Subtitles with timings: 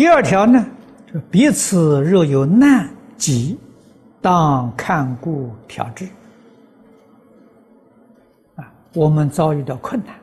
[0.00, 0.64] 第二条呢，
[1.12, 3.58] 就彼此若有难疾，
[4.22, 6.06] 当看顾调治。
[8.56, 10.18] 啊，我们遭遇到困难，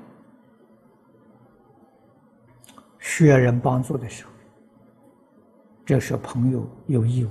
[2.97, 4.31] 需要人帮助的时候，
[5.85, 7.29] 这时候朋友有义务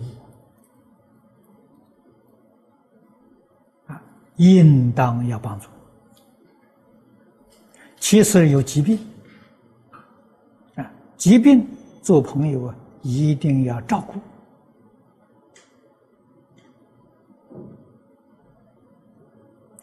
[3.89, 4.01] 啊，
[4.37, 5.69] 应当要帮助。
[7.99, 9.01] 其次有疾病
[10.77, 11.69] 啊，疾病。
[12.07, 14.15] 做朋友啊，一定要照顾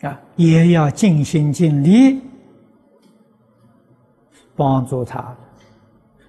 [0.08, 2.22] 啊，也要尽心尽力
[4.56, 5.36] 帮助他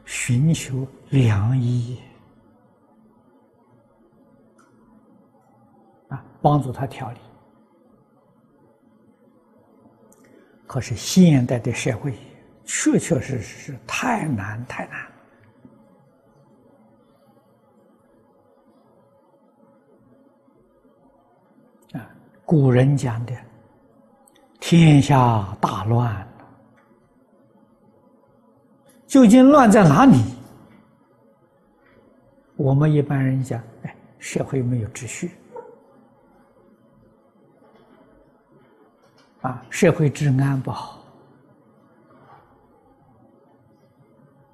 [0.04, 1.96] 寻求良医
[6.08, 7.18] 啊，帮助他调理。
[10.66, 12.18] 可是现代的社会
[12.64, 15.13] 确确实实是太难太难。
[22.54, 23.34] 古人讲的
[24.62, 26.24] “天下大乱”，
[29.08, 30.22] 究竟乱在哪里？
[32.54, 35.32] 我们一般人讲，哎，社会没有秩序，
[39.40, 41.02] 啊，社会治安不好，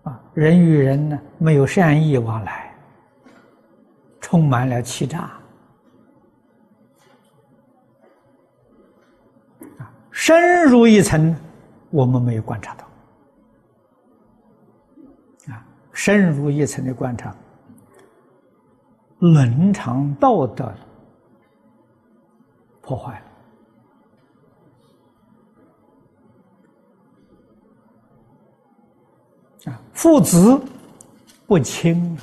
[0.04, 2.74] 啊，人与人呢没有善意往来，
[4.22, 5.38] 充满了欺诈。
[10.30, 11.34] 深入一层，
[11.90, 12.84] 我们没有观察到。
[15.52, 17.34] 啊，深入一层的观察，
[19.18, 20.72] 伦常道德
[22.80, 23.20] 破坏
[29.64, 29.72] 了。
[29.72, 30.62] 啊，父子
[31.44, 32.22] 不亲了，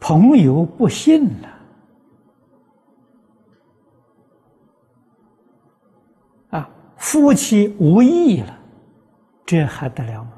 [0.00, 1.59] 朋友不信了。
[7.10, 8.56] 夫妻无义了，
[9.44, 10.30] 这还得了吗？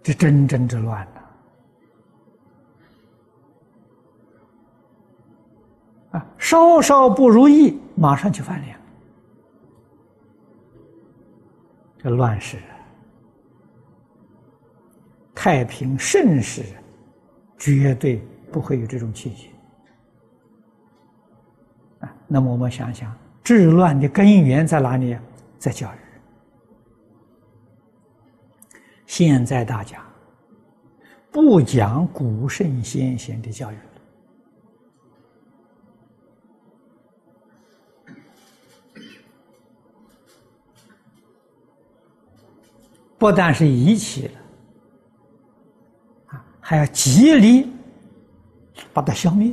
[0.00, 1.20] 这真正之乱呐
[6.18, 6.26] 啊！
[6.38, 8.78] 稍稍不如意，马上就翻脸。
[11.98, 12.58] 这乱世，
[15.34, 16.62] 太平盛世，
[17.58, 19.49] 绝对不会有这种情形。
[22.32, 25.18] 那么我们想想，治乱的根源在哪里？
[25.58, 25.98] 在教育。
[29.04, 30.00] 现在大家
[31.32, 33.76] 不讲古圣先贤的教育，
[43.18, 44.40] 不但是遗弃了，
[46.28, 47.72] 啊，还要极力
[48.92, 49.52] 把它消灭。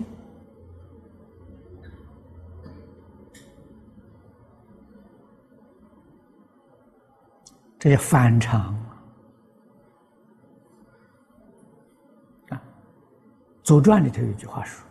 [7.79, 8.73] 这些反常
[12.49, 12.57] 啊，
[13.63, 14.83] 《左传》里头有一句话说：“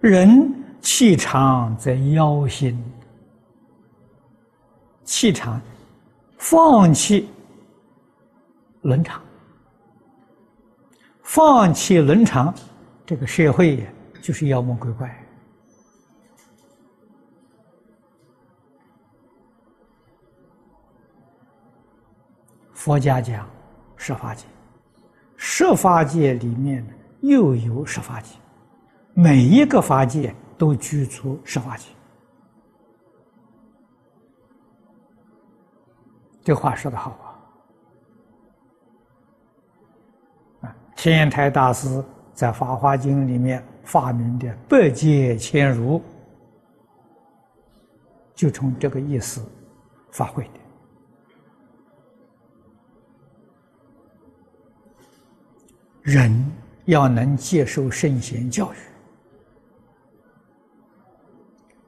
[0.00, 2.82] 人气长则夭心，
[5.02, 5.60] 气长，
[6.38, 7.28] 放弃
[8.82, 9.22] 伦常，
[11.22, 12.54] 放弃伦常，
[13.04, 13.86] 这个社会
[14.22, 15.14] 就是妖魔鬼怪。”
[22.84, 23.48] 佛家讲
[23.96, 24.44] 十法界，
[25.38, 26.86] 十法界里面
[27.22, 28.36] 又有十法界，
[29.14, 31.88] 每一个法界都居住十法界。
[36.42, 37.10] 这话说的好
[40.60, 40.68] 啊！
[40.68, 46.02] 啊，天台大师在《法华经》里面发明的百界千如，
[48.34, 49.42] 就从这个意思
[50.10, 50.63] 发挥的。
[56.04, 56.30] 人
[56.84, 58.76] 要能接受圣贤教育，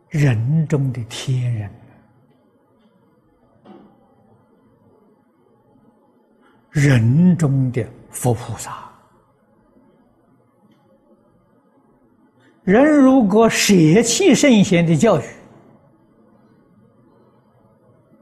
[0.09, 1.71] 人中的天人，
[6.71, 8.91] 人中的佛菩萨，
[12.65, 15.25] 人如果舍弃圣贤的教育，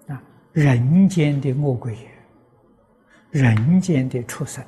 [0.08, 0.20] 啊，
[0.50, 1.97] 人间的恶鬼，
[3.31, 4.61] 人间的畜生。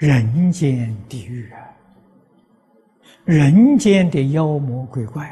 [0.00, 1.60] 人间地狱啊，
[3.26, 5.30] 人间的妖魔鬼怪，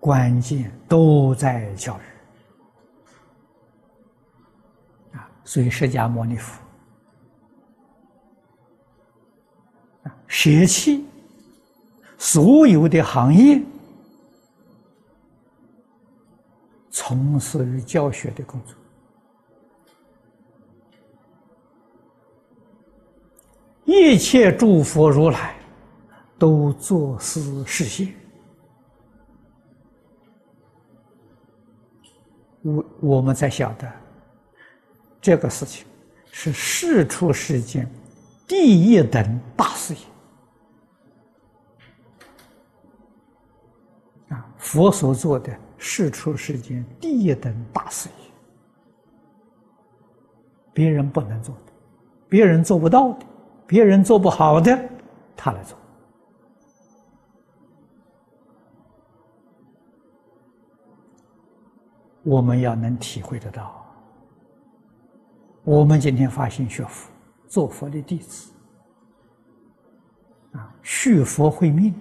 [0.00, 2.00] 关键都在教育
[5.16, 5.30] 啊！
[5.44, 6.60] 所以释迦牟尼佛
[10.02, 11.06] 啊，舍弃
[12.18, 13.62] 所有的行业，
[16.90, 18.74] 从事于教学的工作。
[23.86, 25.54] 一切诸佛如来
[26.36, 28.12] 都作思事现，
[32.62, 33.90] 我我们才晓得
[35.20, 35.86] 这个事情
[36.32, 37.88] 是世出世间
[38.46, 40.00] 第一等大事业
[44.30, 44.52] 啊！
[44.58, 48.14] 佛所做的世出世间第一等大事业，
[50.72, 51.72] 别人不能做的，
[52.28, 53.24] 别人做不到的。
[53.66, 54.78] 别人做不好的，
[55.36, 55.76] 他来做。
[62.22, 63.84] 我们要能体会得到。
[65.62, 67.10] 我们今天发心学佛，
[67.48, 68.52] 做佛的弟子，
[70.52, 71.92] 啊，续佛慧命，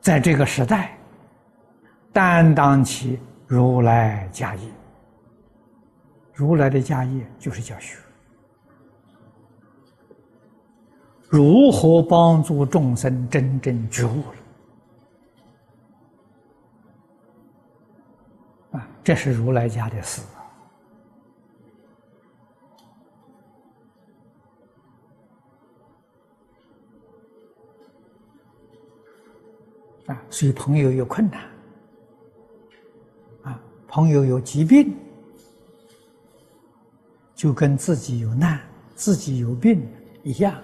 [0.00, 0.98] 在这个时代，
[2.12, 4.68] 担当起如来家业。
[6.34, 7.96] 如来的家业就是教学，
[11.28, 14.16] 如何帮助众生真正觉悟
[18.72, 18.78] 了？
[18.80, 20.20] 啊，这是如来家的事
[30.06, 30.20] 啊！
[30.28, 31.40] 所以朋友有困难，
[33.44, 34.92] 啊，朋友有疾病。
[37.44, 38.58] 就跟自己有难、
[38.94, 39.86] 自己有病
[40.22, 40.54] 一样，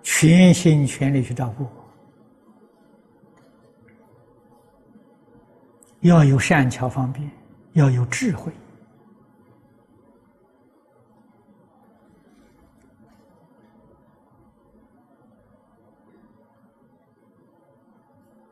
[0.00, 1.66] 全心全力去照顾，
[6.02, 7.28] 要有善巧方便，
[7.72, 8.52] 要有智慧。